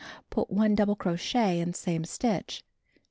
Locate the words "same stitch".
1.75-2.63